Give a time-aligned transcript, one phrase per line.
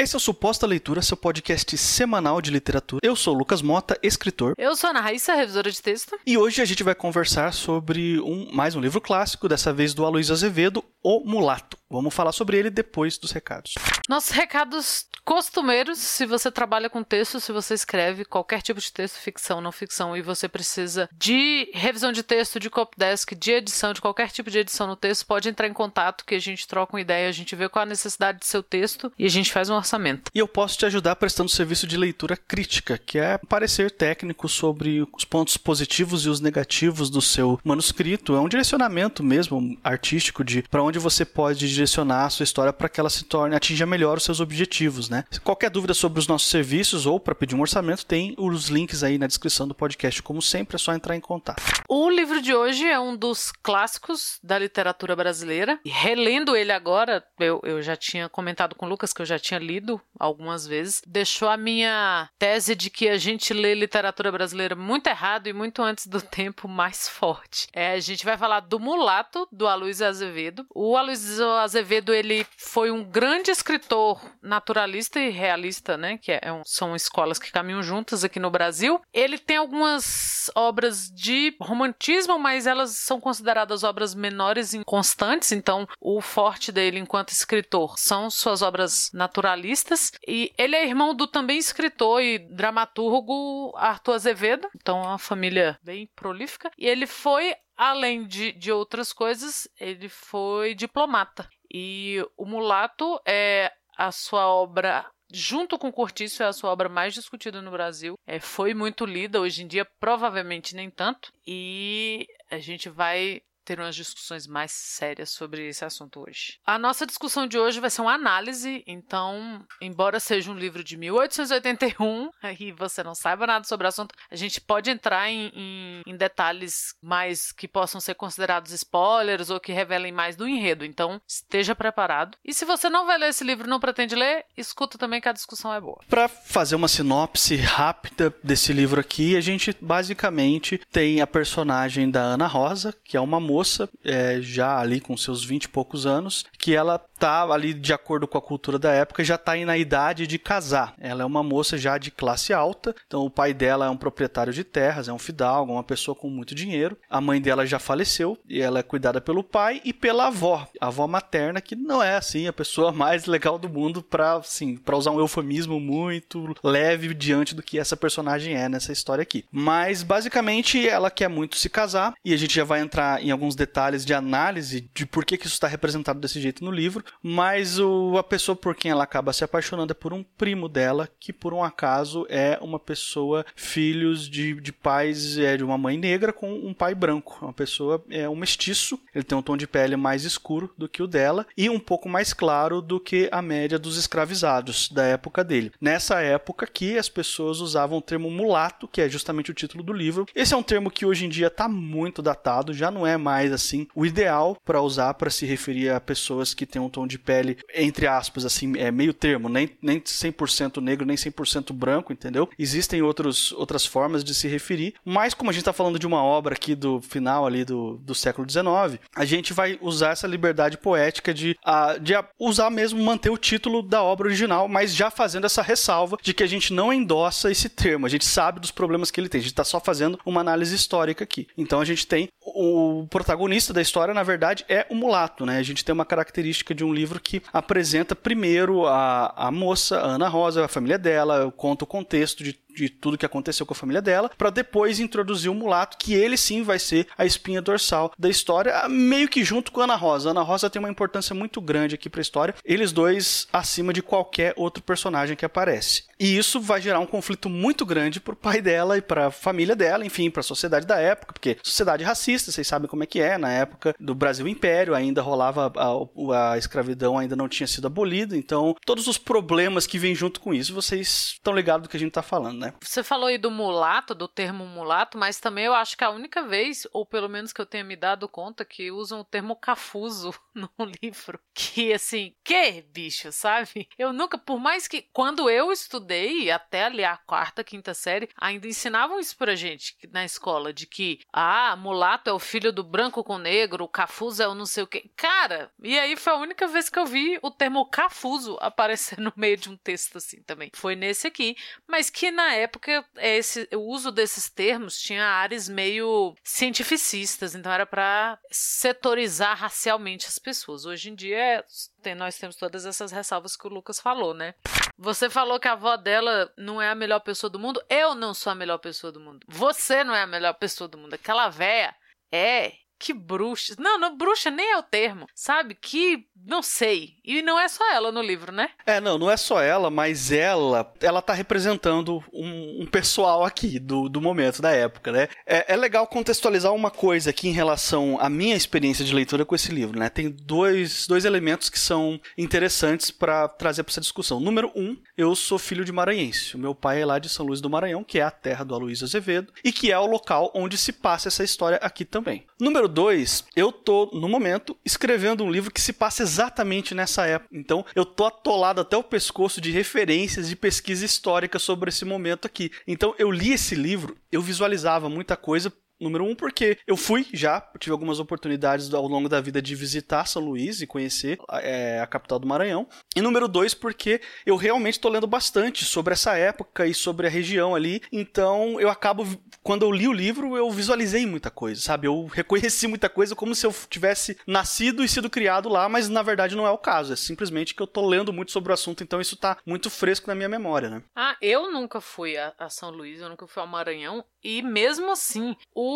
[0.00, 3.00] Esse é o Suposta Leitura, seu podcast semanal de literatura.
[3.02, 4.54] Eu sou o Lucas Mota, escritor.
[4.56, 6.16] Eu sou a Ana Raíssa, revisora de texto.
[6.24, 10.06] E hoje a gente vai conversar sobre um, mais um livro clássico, dessa vez do
[10.06, 11.76] Aloysio Azevedo, O Mulato.
[11.90, 13.74] Vamos falar sobre ele depois dos recados.
[14.08, 19.16] Nossos recados costumeiros, se você trabalha com texto, se você escreve qualquer tipo de texto,
[19.16, 24.00] ficção, não ficção, e você precisa de revisão de texto, de copydesk, de edição, de
[24.00, 27.00] qualquer tipo de edição no texto, pode entrar em contato que a gente troca uma
[27.00, 29.74] ideia, a gente vê qual a necessidade do seu texto e a gente faz um
[29.76, 30.30] orçamento.
[30.34, 35.06] E eu posso te ajudar prestando serviço de leitura crítica, que é parecer técnico sobre
[35.14, 38.34] os pontos positivos e os negativos do seu manuscrito.
[38.34, 42.88] É um direcionamento mesmo artístico de para onde você pode direcionar a sua história para
[42.88, 45.24] que ela se torne atinja melhor os seus objetivos, né?
[45.42, 49.18] Qualquer dúvida sobre os nossos serviços ou para pedir um orçamento, tem os links aí
[49.18, 50.22] na descrição do podcast.
[50.22, 51.62] Como sempre, é só entrar em contato.
[51.88, 55.78] O livro de hoje é um dos clássicos da literatura brasileira.
[55.84, 59.38] E relendo ele agora, eu, eu já tinha comentado com o Lucas que eu já
[59.38, 64.74] tinha lido algumas vezes, deixou a minha tese de que a gente lê literatura brasileira
[64.74, 67.68] muito errado e muito antes do tempo mais forte.
[67.72, 70.66] É, a gente vai falar do Mulato, do Aloysio Azevedo.
[70.74, 76.18] O Aloysio Azevedo, ele foi um grande escritor naturalista e realista, né?
[76.18, 79.00] Que é um, são escolas que caminham juntas aqui no Brasil.
[79.12, 85.86] Ele tem algumas obras de romantismo, mas elas são consideradas obras menores e constantes, então
[86.00, 90.12] o forte dele enquanto escritor são suas obras naturalistas.
[90.26, 95.78] E ele é irmão do também escritor e dramaturgo Arthur Azevedo, então é uma família
[95.82, 96.70] bem prolífica.
[96.78, 101.48] E ele foi além de, de outras coisas, ele foi diplomata.
[101.72, 107.14] E o Mulato é a sua obra junto com Cortiço, é a sua obra mais
[107.14, 108.14] discutida no Brasil.
[108.26, 111.32] É, foi muito lida, hoje em dia provavelmente nem tanto.
[111.46, 116.58] E a gente vai ter umas discussões mais sérias sobre esse assunto hoje.
[116.64, 120.96] A nossa discussão de hoje vai ser uma análise, então, embora seja um livro de
[120.96, 126.02] 1881 e você não saiba nada sobre o assunto, a gente pode entrar em, em,
[126.06, 131.20] em detalhes mais que possam ser considerados spoilers ou que revelem mais do enredo, então
[131.28, 132.38] esteja preparado.
[132.42, 135.32] E se você não vai ler esse livro não pretende ler, escuta também que a
[135.32, 136.00] discussão é boa.
[136.08, 142.22] Para fazer uma sinopse rápida desse livro aqui, a gente basicamente tem a personagem da
[142.22, 146.06] Ana Rosa, que é uma moça moça, é, já ali com seus vinte e poucos
[146.06, 149.76] anos, que ela tá ali de acordo com a cultura da época, já tá na
[149.76, 150.94] idade de casar.
[150.98, 154.52] Ela é uma moça já de classe alta, então o pai dela é um proprietário
[154.52, 156.96] de terras, é um fidalgo, uma pessoa com muito dinheiro.
[157.10, 160.86] A mãe dela já faleceu e ela é cuidada pelo pai e pela avó, a
[160.86, 164.96] avó materna, que não é assim a pessoa mais legal do mundo para assim, para
[164.96, 169.44] usar um eufemismo muito leve diante do que essa personagem é nessa história aqui.
[169.50, 173.47] Mas basicamente ela quer muito se casar e a gente já vai entrar em alguns
[173.48, 177.04] alguns detalhes de análise de por que, que isso está representado desse jeito no livro,
[177.22, 181.08] mas o, a pessoa por quem ela acaba se apaixonando é por um primo dela,
[181.18, 185.96] que por um acaso é uma pessoa, filhos de, de pais é, de uma mãe
[185.96, 187.38] negra com um pai branco.
[187.40, 191.02] Uma pessoa é um mestiço, ele tem um tom de pele mais escuro do que
[191.02, 195.42] o dela e um pouco mais claro do que a média dos escravizados da época
[195.42, 195.72] dele.
[195.80, 199.92] Nessa época que as pessoas usavam o termo mulato, que é justamente o título do
[199.92, 200.26] livro.
[200.34, 203.37] Esse é um termo que hoje em dia está muito datado, já não é mais
[203.38, 207.06] mais assim o ideal para usar para se referir a pessoas que têm um tom
[207.06, 212.12] de pele entre aspas assim é meio termo nem nem 100% negro nem 100% branco
[212.12, 212.48] entendeu?
[212.58, 216.22] Existem outros outras formas de se referir mas como a gente está falando de uma
[216.22, 220.76] obra aqui do final ali do, do século XIX a gente vai usar essa liberdade
[220.76, 225.46] poética de, uh, de usar mesmo manter o título da obra original mas já fazendo
[225.46, 229.10] essa ressalva de que a gente não endossa esse termo a gente sabe dos problemas
[229.10, 231.46] que ele tem a gente está só fazendo uma análise histórica aqui.
[231.56, 233.27] Então a gente tem o protagonista
[233.72, 235.58] da história, na verdade, é o mulato, né?
[235.58, 240.06] A gente tem uma característica de um livro que apresenta primeiro a, a moça, a
[240.06, 243.76] Ana Rosa, a família dela, conta o contexto de de tudo que aconteceu com a
[243.76, 248.12] família dela, para depois introduzir o mulato, que ele sim vai ser a espinha dorsal
[248.18, 250.28] da história, meio que junto com a Ana Rosa.
[250.28, 253.92] A Ana Rosa tem uma importância muito grande aqui para a história, eles dois acima
[253.92, 256.04] de qualquer outro personagem que aparece.
[256.18, 259.76] E isso vai gerar um conflito muito grande pro pai dela e para a família
[259.76, 263.20] dela, enfim, para a sociedade da época, porque sociedade racista, vocês sabem como é que
[263.20, 267.86] é, na época do Brasil Império ainda rolava a, a escravidão ainda não tinha sido
[267.86, 271.96] abolida, então todos os problemas que vêm junto com isso, vocês estão ligados do que
[271.96, 272.67] a gente está falando, né?
[272.68, 272.74] Né?
[272.80, 276.42] Você falou aí do mulato, do termo mulato, mas também eu acho que a única
[276.42, 280.34] vez, ou pelo menos que eu tenha me dado conta, que usam o termo cafuso
[280.54, 280.70] no
[281.02, 281.40] livro.
[281.54, 283.88] Que assim, que bicho, sabe?
[283.98, 288.66] Eu nunca, por mais que quando eu estudei, até ali a quarta, quinta série, ainda
[288.66, 293.24] ensinavam isso pra gente na escola, de que, ah, mulato é o filho do branco
[293.24, 295.10] com negro, o cafuso é o não sei o que.
[295.16, 299.32] Cara, e aí foi a única vez que eu vi o termo cafuso aparecer no
[299.36, 300.70] meio de um texto assim também.
[300.74, 301.56] Foi nesse aqui,
[301.86, 307.86] mas que na época esse, o uso desses termos tinha áreas meio cientificistas, então era
[307.86, 310.84] para setorizar racialmente as pessoas.
[310.84, 311.64] Hoje em dia
[312.02, 314.54] tem, nós temos todas essas ressalvas que o Lucas falou, né?
[314.96, 317.82] Você falou que a avó dela não é a melhor pessoa do mundo.
[317.88, 319.46] Eu não sou a melhor pessoa do mundo.
[319.48, 321.14] Você não é a melhor pessoa do mundo.
[321.14, 321.94] Aquela véia
[322.32, 323.74] é que bruxa.
[323.78, 325.26] Não, não, bruxa nem é o termo.
[325.34, 325.74] Sabe?
[325.74, 326.26] Que.
[326.46, 327.16] Não sei.
[327.24, 328.70] E não é só ela no livro, né?
[328.86, 330.92] É, não, não é só ela, mas ela.
[331.00, 335.28] Ela tá representando um, um pessoal aqui do, do momento, da época, né?
[335.46, 339.54] É, é, legal contextualizar uma coisa aqui em relação à minha experiência de leitura com
[339.54, 340.08] esse livro, né?
[340.08, 344.40] Tem dois, dois elementos que são interessantes para trazer para essa discussão.
[344.40, 346.56] Número um, eu sou filho de maranhense.
[346.56, 348.74] O meu pai é lá de São Luís do Maranhão, que é a terra do
[348.74, 352.46] Aloysio Azevedo, e que é o local onde se passa essa história aqui também.
[352.58, 357.26] Número Número dois, eu tô, no momento, escrevendo um livro que se passa exatamente nessa
[357.26, 357.54] época.
[357.54, 362.46] Então, eu tô atolado até o pescoço de referências de pesquisa histórica sobre esse momento
[362.46, 362.70] aqui.
[362.86, 367.60] Então, eu li esse livro, eu visualizava muita coisa Número um, porque eu fui já,
[367.78, 372.06] tive algumas oportunidades ao longo da vida de visitar São Luís e conhecer é, a
[372.06, 372.86] capital do Maranhão.
[373.16, 377.30] E número dois, porque eu realmente estou lendo bastante sobre essa época e sobre a
[377.30, 378.00] região ali.
[378.12, 379.26] Então eu acabo,
[379.62, 382.06] quando eu li o livro, eu visualizei muita coisa, sabe?
[382.06, 386.22] Eu reconheci muita coisa como se eu tivesse nascido e sido criado lá, mas na
[386.22, 387.12] verdade não é o caso.
[387.12, 390.28] É simplesmente que eu estou lendo muito sobre o assunto, então isso está muito fresco
[390.28, 391.02] na minha memória, né?
[391.16, 394.24] Ah, eu nunca fui a, a São Luís, eu nunca fui ao Maranhão.
[394.42, 395.87] E mesmo assim, o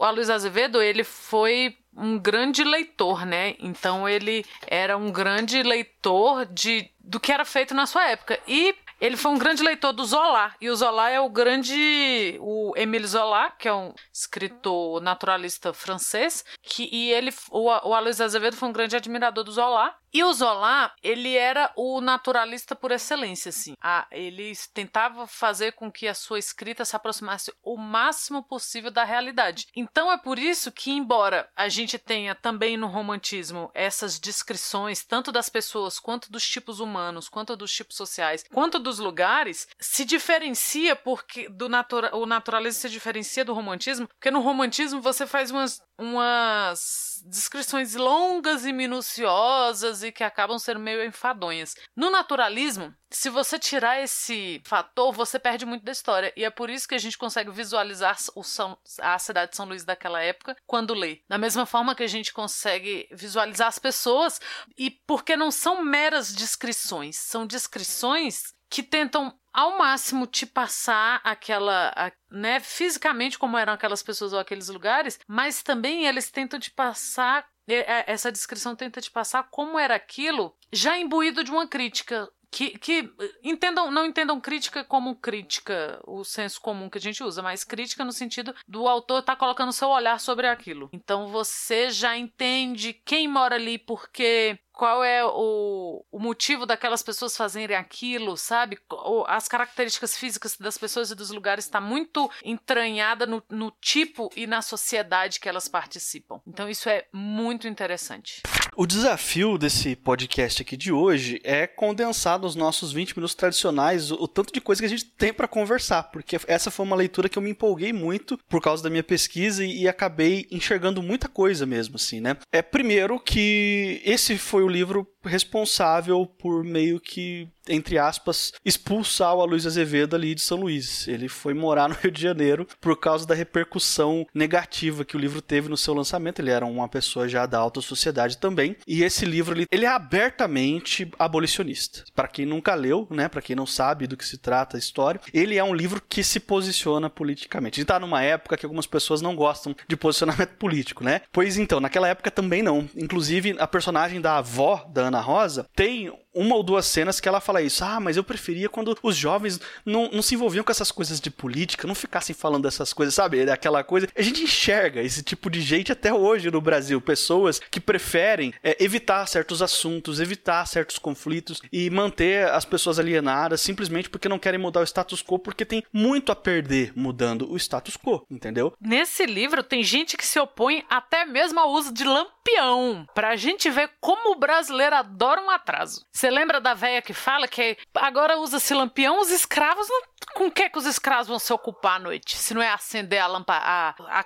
[0.00, 3.54] Aloysio Azevedo, ele foi um grande leitor, né?
[3.58, 8.38] Então ele era um grande leitor de do que era feito na sua época.
[8.48, 10.54] E ele foi um grande leitor do Zola.
[10.60, 12.38] E o Zola é o grande.
[12.40, 16.44] O Émile Zola, que é um escritor naturalista francês.
[16.62, 19.94] Que, e ele, o, o Aloysio Azevedo foi um grande admirador do Zola.
[20.14, 23.74] E o Zola, ele era o naturalista por excelência, assim.
[23.82, 29.02] Ah, ele tentava fazer com que a sua escrita se aproximasse o máximo possível da
[29.02, 29.66] realidade.
[29.74, 35.32] Então é por isso que, embora a gente tenha também no romantismo essas descrições, tanto
[35.32, 40.94] das pessoas, quanto dos tipos humanos, quanto dos tipos sociais, quanto dos lugares, se diferencia
[40.94, 45.82] porque do natura o naturalismo se diferencia do romantismo, porque no romantismo você faz umas
[45.98, 51.74] umas descrições longas e minuciosas e que acabam sendo meio enfadonhas.
[51.96, 56.32] No naturalismo, se você tirar esse fator, você perde muito da história.
[56.36, 59.84] E é por isso que a gente consegue visualizar São, a cidade de São Luís
[59.84, 61.22] daquela época quando lê.
[61.28, 64.40] Da mesma forma que a gente consegue visualizar as pessoas,
[64.76, 71.92] e porque não são meras descrições, são descrições que tentam ao máximo te passar aquela,
[71.96, 76.72] a, né, fisicamente como eram aquelas pessoas ou aqueles lugares, mas também eles tentam te
[76.72, 82.78] passar essa descrição tenta te passar como era aquilo já imbuído de uma crítica que,
[82.78, 83.12] que
[83.42, 88.04] entendam, não entendam crítica como crítica, o senso comum que a gente usa, mas crítica
[88.04, 90.88] no sentido do autor estar tá colocando seu olhar sobre aquilo.
[90.92, 97.36] Então você já entende quem mora ali, porque qual é o, o motivo daquelas pessoas
[97.36, 98.78] fazerem aquilo, sabe?
[99.26, 104.46] As características físicas das pessoas e dos lugares está muito entranhada no, no tipo e
[104.46, 106.40] na sociedade que elas participam.
[106.46, 108.42] Então isso é muito interessante.
[108.76, 114.16] O desafio desse podcast aqui de hoje é condensar nos nossos 20 minutos tradicionais o,
[114.16, 117.28] o tanto de coisa que a gente tem para conversar, porque essa foi uma leitura
[117.28, 121.28] que eu me empolguei muito por causa da minha pesquisa e, e acabei enxergando muita
[121.28, 122.36] coisa mesmo, assim, né?
[122.50, 129.40] É primeiro que esse foi o livro responsável por meio que entre aspas, expulsar o
[129.40, 131.08] Aloysio Azevedo ali de São Luís.
[131.08, 135.40] Ele foi morar no Rio de Janeiro por causa da repercussão negativa que o livro
[135.40, 136.40] teve no seu lançamento.
[136.40, 138.76] Ele era uma pessoa já da alta sociedade também.
[138.86, 142.04] E esse livro, ele, é abertamente abolicionista.
[142.14, 145.20] Para quem nunca leu, né, para quem não sabe do que se trata a história,
[145.32, 147.80] ele é um livro que se posiciona politicamente.
[147.80, 151.22] Ele tá numa época que algumas pessoas não gostam de posicionamento político, né?
[151.32, 152.88] Pois então, naquela época também não.
[152.96, 157.40] Inclusive, a personagem da avó da Ana Rosa tem uma ou duas cenas que ela
[157.40, 157.84] fala isso.
[157.84, 161.30] Ah, mas eu preferia quando os jovens não, não se envolviam com essas coisas de
[161.30, 163.48] política, não ficassem falando dessas coisas, sabe?
[163.50, 164.08] Aquela coisa.
[164.16, 167.00] A gente enxerga esse tipo de gente até hoje no Brasil.
[167.00, 173.60] Pessoas que preferem é, evitar certos assuntos, evitar certos conflitos e manter as pessoas alienadas
[173.60, 177.56] simplesmente porque não querem mudar o status quo, porque tem muito a perder mudando o
[177.56, 178.72] status quo, entendeu?
[178.80, 183.70] Nesse livro tem gente que se opõe até mesmo ao uso de lampião, pra gente
[183.70, 186.04] ver como o brasileiro adora um atraso.
[186.24, 190.00] Você lembra da velha que fala que agora usa-se lampião, os escravos não
[190.34, 192.36] com que, que os escravos vão se ocupar à noite?
[192.36, 194.24] Se não é acender a lampa, a, a,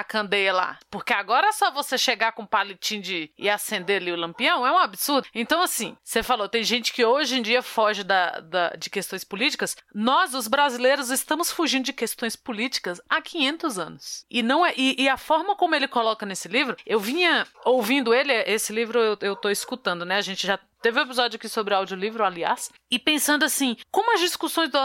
[0.00, 0.78] a candeia lá.
[0.90, 4.66] Porque agora é só você chegar com um palitinho de, e acender ali o lampião,
[4.66, 5.26] é um absurdo.
[5.34, 9.24] Então, assim, você falou, tem gente que hoje em dia foge da, da, de questões
[9.24, 9.76] políticas.
[9.94, 14.26] Nós, os brasileiros, estamos fugindo de questões políticas há 500 anos.
[14.30, 18.12] E não é e, e a forma como ele coloca nesse livro, eu vinha ouvindo
[18.12, 20.16] ele, esse livro eu, eu tô escutando, né?
[20.16, 24.20] A gente já Teve um episódio aqui sobre audiolivro, aliás, e pensando assim, como as
[24.20, 24.78] discussões do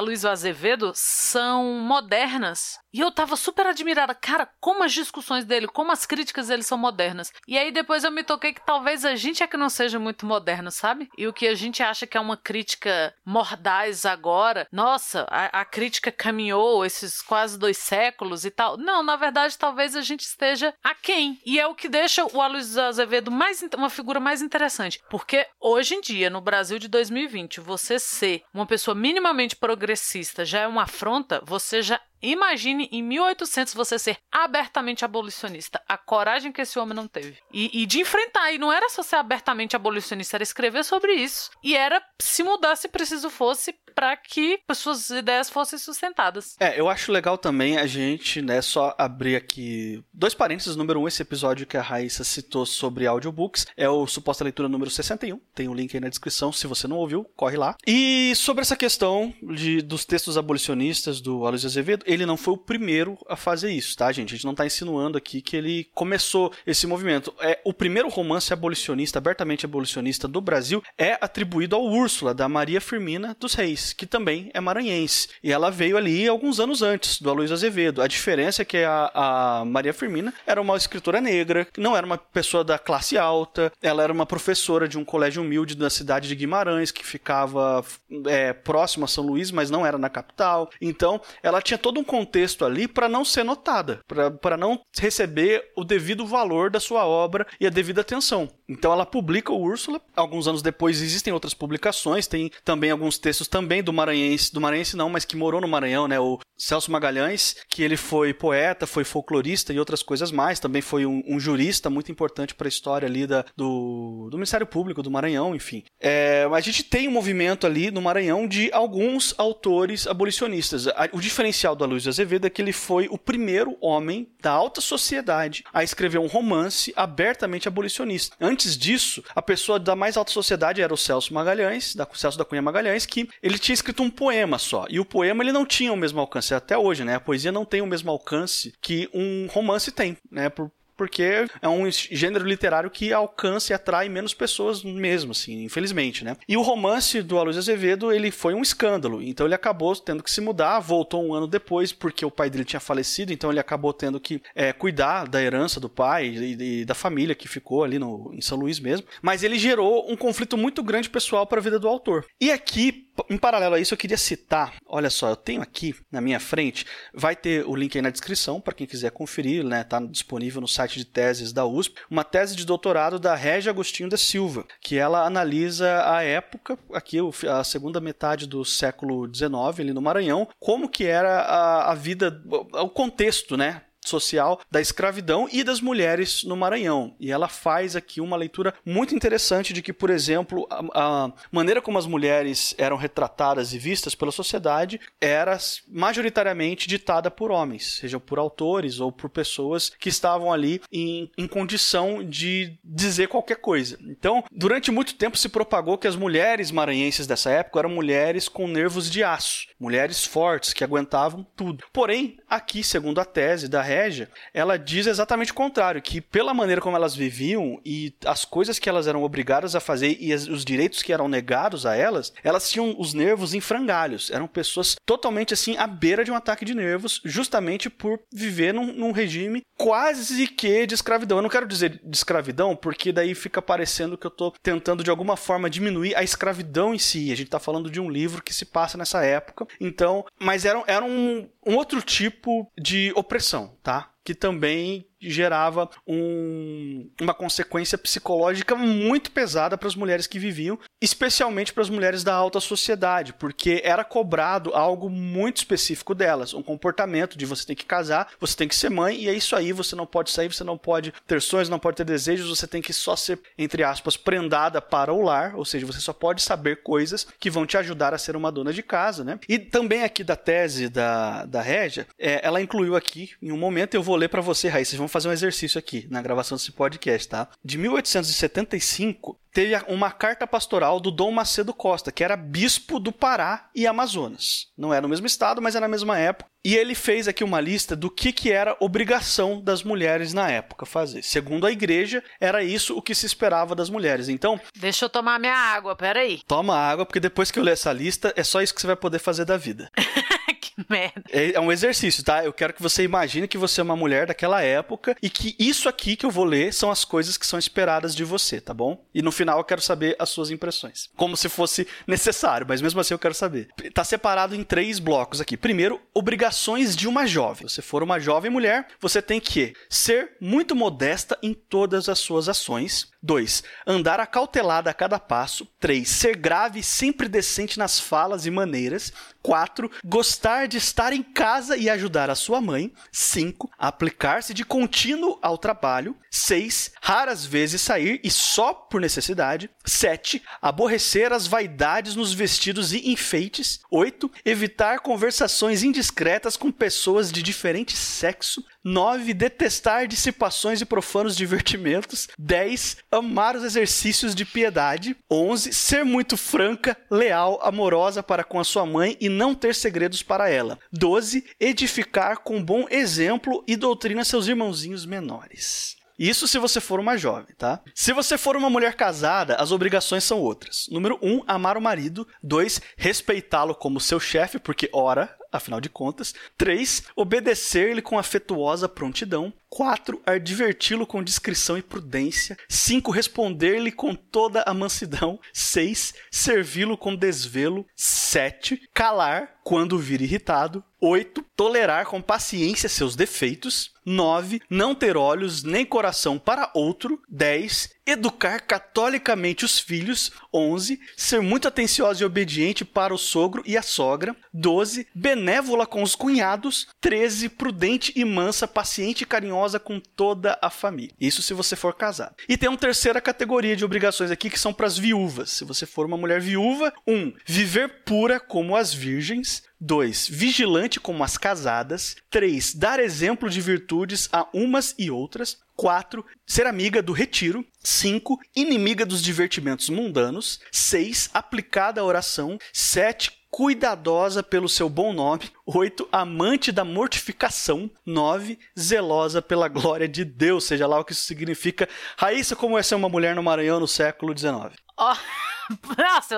[0.00, 5.92] Luiz Azevedo são modernas e eu tava super admirada, cara, como as discussões dele, como
[5.92, 7.32] as críticas dele são modernas.
[7.46, 10.26] E aí depois eu me toquei que talvez a gente é que não seja muito
[10.26, 11.08] moderno, sabe?
[11.16, 15.64] E o que a gente acha que é uma crítica mordaz agora, nossa, a, a
[15.64, 18.76] crítica caminhou esses quase dois séculos e tal.
[18.76, 21.38] Não, na verdade, talvez a gente esteja aquém.
[21.46, 25.00] E é o que deixa o Aloysio Azevedo mais, uma figura mais interessante.
[25.08, 30.60] Porque hoje em dia, no Brasil de 2020, você ser uma pessoa minimamente progressista já
[30.60, 35.80] é uma afronta, você já Imagine em 1800 você ser abertamente abolicionista.
[35.88, 37.36] A coragem que esse homem não teve.
[37.52, 38.52] E, e, de enfrentar.
[38.52, 41.50] E não era só ser abertamente abolicionista, era escrever sobre isso.
[41.62, 46.56] E era se mudar se preciso fosse para que suas ideias fossem sustentadas.
[46.58, 50.76] É, eu acho legal também a gente, né, só abrir aqui dois parênteses.
[50.76, 54.90] Número um, esse episódio que a Raíssa citou sobre audiobooks é o Suposta Leitura número
[54.90, 55.38] 61.
[55.54, 56.52] Tem o um link aí na descrição.
[56.52, 57.76] Se você não ouviu, corre lá.
[57.86, 62.58] E sobre essa questão de, dos textos abolicionistas do Aloysio Azevedo, ele não foi o
[62.58, 64.32] primeiro a fazer isso, tá, gente?
[64.32, 67.32] A gente não está insinuando aqui que ele começou esse movimento.
[67.40, 72.80] É O primeiro romance abolicionista, abertamente abolicionista do Brasil, é atribuído ao Úrsula, da Maria
[72.80, 75.28] Firmina dos Reis, que também é maranhense.
[75.42, 78.02] E ela veio ali alguns anos antes do Aloysio Azevedo.
[78.02, 82.18] A diferença é que a, a Maria Firmina era uma escritora negra, não era uma
[82.18, 86.34] pessoa da classe alta, ela era uma professora de um colégio humilde da cidade de
[86.34, 87.84] Guimarães, que ficava
[88.26, 90.70] é, próximo a São Luís, mas não era na capital.
[90.80, 94.00] Então, ela tinha todo um contexto ali para não ser notada,
[94.40, 98.48] para não receber o devido valor da sua obra e a devida atenção.
[98.68, 100.00] Então ela publica o Úrsula.
[100.14, 104.96] Alguns anos depois existem outras publicações, tem também alguns textos também do Maranhense, do Maranhense
[104.96, 106.18] não, mas que morou no Maranhão, né?
[106.20, 110.60] O Celso Magalhães, que ele foi poeta, foi folclorista e outras coisas mais.
[110.60, 114.66] Também foi um, um jurista muito importante para a história ali da, do, do Ministério
[114.66, 115.82] Público do Maranhão, enfim.
[116.00, 120.86] É, a gente tem um movimento ali no Maranhão de alguns autores abolicionistas.
[121.12, 125.64] O diferencial da Luiz Azevedo é que ele foi o primeiro homem da alta sociedade
[125.72, 128.36] a escrever um romance abertamente abolicionista.
[128.40, 132.44] Antes disso, a pessoa da mais alta sociedade era o Celso Magalhães, da Celso da
[132.44, 134.86] Cunha Magalhães, que ele tinha escrito um poema só.
[134.88, 137.16] E o poema ele não tinha o mesmo alcance até hoje, né?
[137.16, 140.48] A poesia não tem o mesmo alcance que um romance tem, né?
[140.48, 140.70] Por,
[141.00, 146.36] porque é um gênero literário que alcança e atrai menos pessoas mesmo, assim, infelizmente, né?
[146.46, 150.30] E o romance do Aloysio Azevedo, ele foi um escândalo, então ele acabou tendo que
[150.30, 153.94] se mudar, voltou um ano depois, porque o pai dele tinha falecido, então ele acabou
[153.94, 157.98] tendo que é, cuidar da herança do pai e, e, da família que ficou ali
[157.98, 161.62] no, em São Luís mesmo, mas ele gerou um conflito muito grande pessoal para a
[161.62, 162.26] vida do autor.
[162.38, 166.20] E aqui, em paralelo a isso, eu queria citar, olha só, eu tenho aqui na
[166.20, 169.82] minha frente, vai ter o link aí na descrição para quem quiser conferir, né?
[169.82, 174.08] Tá disponível no site de teses da USP, uma tese de doutorado da Régia Agostinho
[174.08, 177.18] da Silva, que ela analisa a época, aqui
[177.48, 182.42] a segunda metade do século XIX, ali no Maranhão, como que era a, a vida,
[182.72, 187.14] o contexto, né, social da escravidão e das mulheres no Maranhão.
[187.18, 191.82] E ela faz aqui uma leitura muito interessante de que, por exemplo, a, a, maneira
[191.82, 198.18] como as mulheres eram retratadas e vistas pela sociedade era majoritariamente ditada por homens, seja
[198.18, 203.98] por autores ou por pessoas que estavam ali em, em condição de dizer qualquer coisa.
[204.02, 208.66] Então, durante muito tempo se propagou que as mulheres maranhenses dessa época eram mulheres com
[208.66, 211.84] nervos de aço, mulheres fortes que aguentavam tudo.
[211.92, 216.80] Porém, aqui, segundo a tese da Régia, ela diz exatamente o contrário, que pela maneira
[216.80, 221.02] como elas viviam e as coisas que elas eram obrigadas a fazer e os direitos
[221.02, 224.30] que eram negados a elas, elas tinham os nervos em frangalhos.
[224.30, 228.92] Eram pessoas totalmente assim à beira de um ataque de nervos, justamente por viver num,
[228.92, 231.38] num regime quase que de escravidão.
[231.38, 235.08] Eu não quero dizer de escravidão, porque daí fica parecendo que eu estou tentando de
[235.08, 237.32] alguma forma diminuir a escravidão em si.
[237.32, 239.66] A gente está falando de um livro que se passa nessa época.
[239.80, 244.10] Então, mas era, era um, um outro tipo de opressão, tá?
[244.24, 251.72] Que também gerava um, uma consequência psicológica muito pesada para as mulheres que viviam, especialmente
[251.72, 257.36] para as mulheres da alta sociedade, porque era cobrado algo muito específico delas, um comportamento
[257.36, 259.94] de você tem que casar, você tem que ser mãe, e é isso aí, você
[259.94, 262.92] não pode sair, você não pode ter sonhos, não pode ter desejos, você tem que
[262.92, 267.26] só ser, entre aspas, prendada para o lar, ou seja, você só pode saber coisas
[267.38, 269.38] que vão te ajudar a ser uma dona de casa, né?
[269.48, 273.94] E também aqui da tese da, da Régia, é, ela incluiu aqui, em um momento,
[273.94, 276.72] eu vou ler para você, Raíssa, vocês vão fazer um exercício aqui na gravação desse
[276.72, 277.48] podcast, tá?
[277.64, 283.68] De 1875, teve uma carta pastoral do Dom Macedo Costa, que era bispo do Pará
[283.74, 284.68] e Amazonas.
[284.76, 286.50] Não era no mesmo estado, mas era na mesma época.
[286.62, 290.84] E ele fez aqui uma lista do que, que era obrigação das mulheres na época
[290.84, 291.22] fazer.
[291.22, 294.28] Segundo a igreja, era isso o que se esperava das mulheres.
[294.28, 294.60] Então.
[294.76, 296.40] Deixa eu tomar minha água, peraí.
[296.46, 298.96] Toma água, porque depois que eu ler essa lista, é só isso que você vai
[298.96, 299.90] poder fazer da vida.
[300.88, 301.22] merda.
[301.30, 302.44] É, é, um exercício, tá?
[302.44, 305.88] Eu quero que você imagine que você é uma mulher daquela época e que isso
[305.88, 309.04] aqui que eu vou ler são as coisas que são esperadas de você, tá bom?
[309.14, 311.08] E no final eu quero saber as suas impressões.
[311.16, 313.68] Como se fosse necessário, mas mesmo assim eu quero saber.
[313.92, 315.56] Tá separado em três blocos aqui.
[315.56, 317.68] Primeiro, obrigações de uma jovem.
[317.68, 322.18] Se você for uma jovem mulher, você tem que ser muito modesta em todas as
[322.18, 323.10] suas ações.
[323.22, 323.62] 2.
[323.86, 325.66] Andar acautelada a cada passo.
[325.78, 326.08] 3.
[326.08, 329.12] Ser grave e sempre decente nas falas e maneiras.
[329.42, 329.90] 4.
[330.04, 332.92] Gostar de estar em casa e ajudar a sua mãe.
[333.12, 333.70] 5.
[333.78, 336.16] Aplicar-se de contínuo ao trabalho.
[336.30, 336.92] 6.
[337.00, 339.70] Raras vezes sair e só por necessidade.
[339.84, 340.42] 7.
[340.60, 343.80] Aborrecer as vaidades nos vestidos e enfeites.
[343.90, 344.30] 8.
[344.44, 348.64] Evitar conversações indiscretas com pessoas de diferente sexo.
[348.82, 349.34] 9.
[349.34, 352.28] Detestar dissipações e profanos divertimentos.
[352.38, 352.98] 10.
[353.10, 355.16] Amar os exercícios de piedade.
[355.30, 355.72] 11.
[355.72, 360.49] Ser muito franca, leal, amorosa para com a sua mãe e não ter segredos para
[360.50, 360.78] ela.
[360.92, 361.44] 12.
[361.58, 365.99] Edificar com bom exemplo e doutrina seus irmãozinhos menores.
[366.20, 367.80] Isso se você for uma jovem, tá?
[367.94, 370.84] Se você for uma mulher casada, as obrigações são outras.
[370.90, 372.28] Número 1, um, amar o marido.
[372.42, 376.34] 2, respeitá-lo como seu chefe, porque, ora, afinal de contas.
[376.56, 377.04] 3.
[377.16, 379.52] Obedecer-lhe com afetuosa prontidão.
[379.68, 380.20] 4.
[380.26, 382.56] Adverti-lo com discrição e prudência.
[382.68, 383.10] 5.
[383.10, 385.38] Responder-lhe com toda a mansidão.
[385.52, 386.14] 6.
[386.30, 387.86] Servi-lo com desvelo.
[387.96, 388.80] 7.
[388.92, 390.84] Calar quando vir irritado.
[391.00, 391.44] 8.
[391.56, 393.92] Tolerar com paciência seus defeitos.
[394.10, 394.60] 9.
[394.68, 397.20] Não ter olhos nem coração para outro.
[397.28, 397.88] 10.
[398.10, 400.32] Educar catolicamente os filhos.
[400.52, 400.98] 11.
[401.16, 404.34] Ser muito atenciosa e obediente para o sogro e a sogra.
[404.52, 405.06] 12.
[405.14, 406.88] Benévola com os cunhados.
[407.00, 407.48] 13.
[407.50, 411.14] Prudente e mansa, paciente e carinhosa com toda a família.
[411.20, 412.34] Isso se você for casado.
[412.48, 415.50] E tem uma terceira categoria de obrigações aqui que são para as viúvas.
[415.50, 417.14] Se você for uma mulher viúva, 1.
[417.14, 419.62] Um, viver pura como as virgens.
[419.80, 420.28] 2.
[420.28, 422.16] Vigilante como as casadas.
[422.28, 422.74] 3.
[422.74, 425.58] Dar exemplo de virtudes a umas e outras.
[425.80, 426.22] 4.
[426.46, 427.64] Ser amiga do retiro.
[427.82, 428.38] 5.
[428.54, 430.60] Inimiga dos divertimentos mundanos.
[430.70, 431.30] 6.
[431.32, 432.58] Aplicada à oração.
[432.70, 435.50] 7 cuidadosa pelo seu bom nome.
[435.64, 436.06] 8.
[436.12, 437.90] Amante da mortificação.
[438.04, 438.58] 9.
[438.78, 441.88] Zelosa pela glória de Deus, seja lá o que isso significa.
[442.14, 444.76] Raíssa, como é ser uma mulher no Maranhão no século XIX?
[444.98, 445.49] Oh.
[445.96, 446.36] Nossa,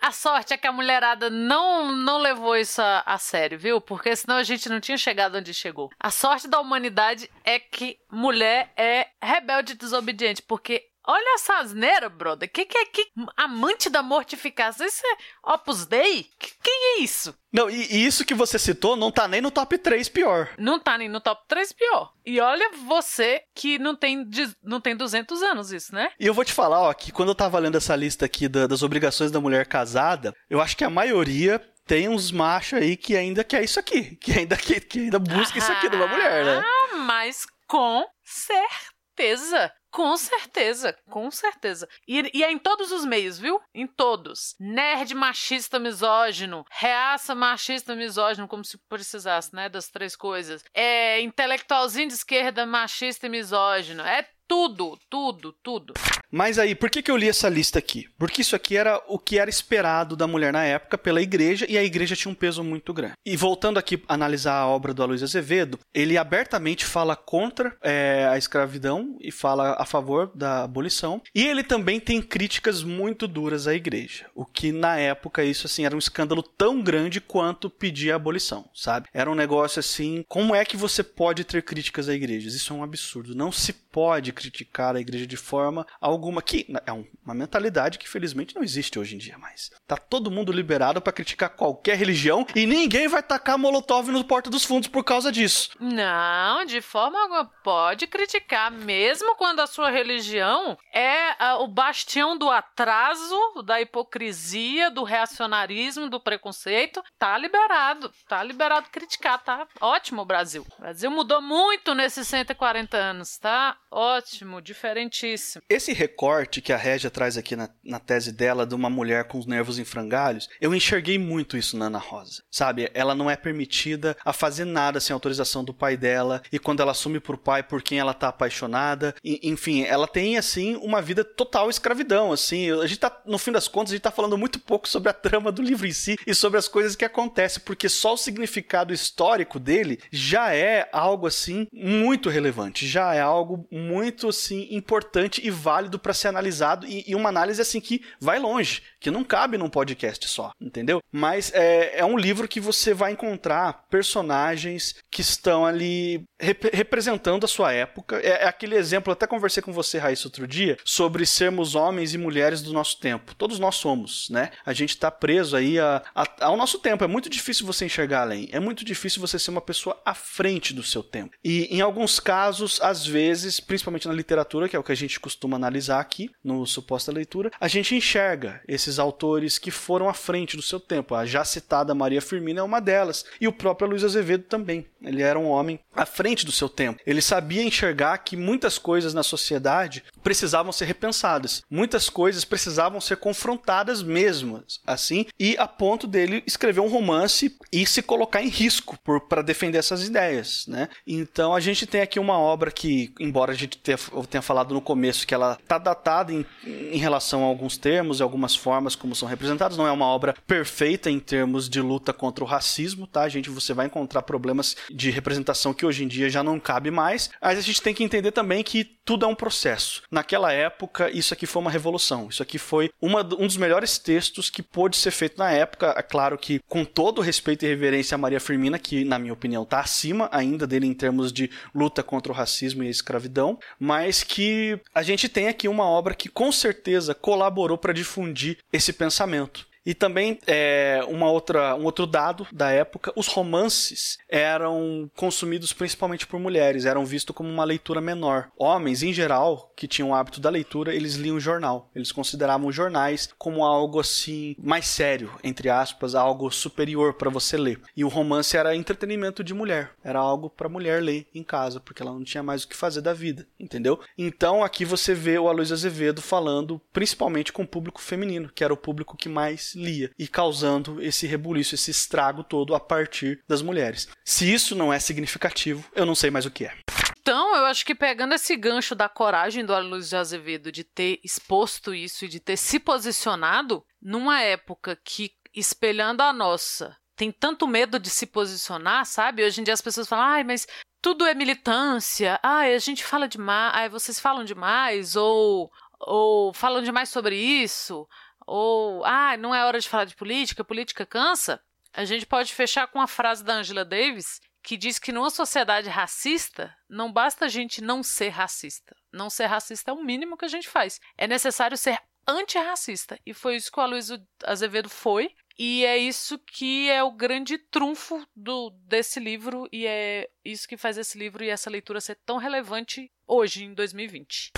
[0.00, 3.80] a sorte é que a mulherada não, não levou isso a, a, sério, viu?
[3.80, 5.90] Porque senão a gente não tinha chegado onde chegou.
[5.98, 12.10] A sorte da humanidade é que mulher é rebelde e desobediente, porque Olha essa asneira,
[12.10, 12.52] brother.
[12.52, 14.86] Que que é que amante da mortificação?
[14.86, 16.26] Isso é Opus Dei?
[16.38, 17.34] Que, que é isso?
[17.50, 20.50] Não, e, e, isso que você citou não tá nem no top 3 pior.
[20.58, 22.12] Não tá nem no top 3 pior.
[22.26, 24.28] E olha você que não tem,
[24.62, 26.10] não tem 200 anos isso, né?
[26.20, 28.66] E eu vou te falar, ó, que quando eu tava lendo essa lista aqui da,
[28.66, 33.16] das obrigações da mulher casada, eu acho que a maioria tem uns machos aí que
[33.16, 34.14] ainda quer isso aqui.
[34.16, 36.62] Que ainda, que, que ainda busca ah, isso aqui de uma mulher, né?
[36.62, 39.72] Ah, mas com certeza.
[39.98, 41.88] Com certeza, com certeza.
[42.06, 43.60] E, e, é em todos os meios, viu?
[43.74, 44.54] Em todos.
[44.60, 49.68] Nerd machista misógino, reaça machista misógino, como se precisasse, né?
[49.68, 50.64] Das três coisas.
[50.72, 54.04] É intelectualzinho de esquerda machista e misógino.
[54.04, 55.94] É tudo, tudo, tudo.
[56.30, 58.06] Mas aí, por que, que eu li essa lista aqui?
[58.18, 61.76] Porque isso aqui era o que era esperado da mulher na época pela igreja e
[61.76, 63.14] a igreja tinha um peso muito grande.
[63.24, 68.26] E voltando aqui a analisar a obra do Aloysio Azevedo, ele abertamente fala contra é,
[68.30, 71.20] a escravidão e fala a favor da abolição.
[71.34, 74.26] E ele também tem críticas muito duras à igreja.
[74.34, 78.68] O que na época isso assim era um escândalo tão grande quanto pedir a abolição,
[78.74, 79.08] sabe?
[79.12, 82.48] Era um negócio assim, como é que você pode ter críticas à igreja?
[82.48, 83.34] Isso é um absurdo.
[83.34, 88.54] Não se pode criticar a igreja de forma alguma que é uma mentalidade que felizmente
[88.54, 89.72] não existe hoje em dia mais.
[89.88, 94.48] Tá todo mundo liberado para criticar qualquer religião e ninguém vai tacar molotov no porta
[94.48, 95.70] dos fundos por causa disso.
[95.80, 102.38] Não, de forma alguma pode criticar mesmo quando a sua religião é uh, o bastião
[102.38, 107.02] do atraso, da hipocrisia, do reacionarismo, do preconceito.
[107.18, 110.64] Tá liberado, tá liberado criticar, tá ótimo Brasil.
[110.78, 113.76] O Brasil mudou muito nesses 140 anos, tá?
[113.90, 115.62] Ótimo, diferentíssimo.
[115.68, 119.38] Esse recorte que a Régia traz aqui na, na tese dela de uma mulher com
[119.38, 122.42] os nervos em frangalhos, eu enxerguei muito isso na Ana Rosa.
[122.50, 122.90] Sabe?
[122.92, 126.92] Ela não é permitida a fazer nada sem autorização do pai dela, e quando ela
[126.92, 131.24] assume pro pai por quem ela tá apaixonada, e, enfim, ela tem, assim, uma vida
[131.24, 132.70] total escravidão, assim.
[132.70, 135.14] A gente tá, no fim das contas, a gente tá falando muito pouco sobre a
[135.14, 138.92] trama do livro em si e sobre as coisas que acontecem, porque só o significado
[138.92, 145.50] histórico dele já é algo, assim, muito relevante, já é algo muito assim importante e
[145.50, 149.56] válido para ser analisado e, e, uma análise assim que vai longe, que não cabe
[149.56, 151.02] num podcast só, entendeu?
[151.10, 157.44] Mas é, é um livro que você vai encontrar personagens que estão ali rep representando
[157.44, 158.16] a sua época.
[158.16, 162.18] É, é, aquele exemplo, até conversei com você, Raíssa, outro dia, sobre sermos homens e
[162.18, 163.34] mulheres do nosso tempo.
[163.34, 164.50] Todos nós somos, né?
[164.64, 167.04] A gente está preso aí a, a, ao nosso tempo.
[167.04, 168.48] É muito difícil você enxergar além.
[168.52, 171.36] É muito difícil você ser uma pessoa à frente do seu tempo.
[171.42, 175.20] E em alguns casos, às vezes, principalmente na literatura, que é o que a gente
[175.20, 180.56] costuma analisar aqui, no Suposta Leitura, a gente enxerga esses autores que foram à frente
[180.56, 181.14] do seu tempo.
[181.14, 183.26] A já citada Maria Firmina é uma delas.
[183.40, 184.86] E o próprio Luiz Azevedo também.
[185.02, 187.00] Ele era um homem à frente do seu tempo.
[187.06, 191.62] Ele sabia enxergar que muitas coisas na sociedade precisavam ser repensadas.
[191.70, 197.86] Muitas coisas precisavam ser confrontadas mesmo, assim, e a ponto dele escrever um romance e
[197.86, 200.90] se colocar em risco para defender essas ideias, né?
[201.06, 203.96] Então a gente tem aqui uma obra que, embora gente tenha,
[204.28, 208.22] tenha falado no começo que ela está datada em, em relação a alguns termos e
[208.22, 209.78] algumas formas como são representados.
[209.78, 213.26] Não é uma obra perfeita em termos de luta contra o racismo, tá?
[213.30, 217.30] Gente, você vai encontrar problemas de representação que hoje em dia já não cabe mais.
[217.40, 220.02] Mas a gente tem que entender também que tudo é um processo.
[220.18, 222.28] Naquela época, isso aqui foi uma revolução.
[222.28, 225.94] Isso aqui foi uma, um dos melhores textos que pôde ser feito na época.
[225.96, 229.62] É claro que, com todo respeito e reverência a Maria Firmina, que, na minha opinião,
[229.62, 234.22] está acima ainda dele em termos de luta contra o racismo e a escravidão mas
[234.22, 239.66] que a gente tem aqui uma obra que com certeza colaborou para difundir esse pensamento.
[239.88, 246.26] E também é, uma outra, um outro dado da época, os romances eram consumidos principalmente
[246.26, 248.50] por mulheres, eram vistos como uma leitura menor.
[248.58, 251.88] Homens, em geral, que tinham o hábito da leitura, eles liam jornal.
[251.94, 257.80] Eles consideravam jornais como algo assim mais sério, entre aspas, algo superior para você ler.
[257.96, 262.02] E o romance era entretenimento de mulher, era algo para mulher ler em casa, porque
[262.02, 263.98] ela não tinha mais o que fazer da vida, entendeu?
[264.18, 268.74] Então aqui você vê o Aloysio Azevedo falando principalmente com o público feminino, que era
[268.74, 273.62] o público que mais lia e causando esse rebuliço, esse estrago todo a partir das
[273.62, 274.08] mulheres.
[274.24, 276.74] Se isso não é significativo, eu não sei mais o que é.
[277.20, 281.20] Então, eu acho que pegando esse gancho da coragem do Luiz de Azevedo de ter
[281.22, 287.66] exposto isso e de ter se posicionado numa época que, espelhando a nossa, tem tanto
[287.66, 289.44] medo de se posicionar, sabe?
[289.44, 290.66] Hoje em dia as pessoas falam, ai, mas
[291.02, 296.80] tudo é militância, ai, a gente fala demais, ai, vocês falam demais, ou, ou falam
[296.82, 298.08] demais sobre isso,
[298.48, 301.60] ou ah, não é hora de falar de política, política cansa,
[301.92, 305.88] a gente pode fechar com a frase da Angela Davis que diz que numa sociedade
[305.88, 308.96] racista não basta a gente não ser racista.
[309.12, 311.00] Não ser racista é o mínimo que a gente faz.
[311.16, 313.18] É necessário ser antirracista.
[313.24, 315.30] E foi isso que o Aloysio Azevedo foi.
[315.58, 320.76] E é isso que é o grande trunfo do, desse livro, e é isso que
[320.76, 324.52] faz esse livro e essa leitura ser tão relevante hoje, em 2020.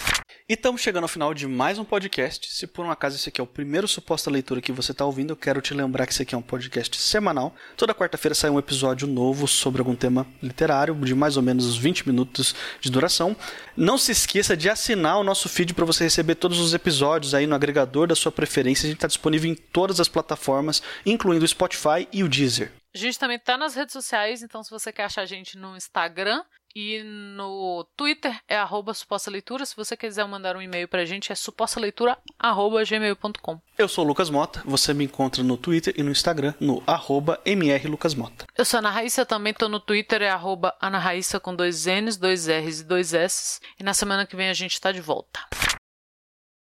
[0.49, 2.53] E estamos chegando ao final de mais um podcast.
[2.53, 5.31] Se por um acaso esse aqui é o primeiro suposta leitura que você está ouvindo,
[5.31, 7.55] eu quero te lembrar que esse aqui é um podcast semanal.
[7.77, 12.09] Toda quarta-feira sai um episódio novo sobre algum tema literário, de mais ou menos 20
[12.09, 13.37] minutos de duração.
[13.77, 17.47] Não se esqueça de assinar o nosso feed para você receber todos os episódios aí
[17.47, 18.87] no agregador da sua preferência.
[18.87, 22.73] A gente está disponível em todas as plataformas, incluindo o Spotify e o Deezer.
[22.93, 25.77] A gente também está nas redes sociais, então se você quer achar a gente no
[25.77, 26.43] Instagram,
[26.75, 29.67] E no Twitter é arroba suposta leitura.
[29.67, 33.61] Se você quiser mandar um e-mail pra gente, é supostaleitura.gmail.com.
[33.77, 37.41] Eu sou o Lucas Mota, você me encontra no Twitter e no Instagram no arroba
[37.45, 38.47] mrlucasmota.
[38.57, 41.87] Eu sou a Ana Raíssa, também tô no Twitter, é arroba Ana Raíssa com dois
[41.87, 43.61] N's, dois R's e dois S's.
[43.79, 45.41] E na semana que vem a gente tá de volta.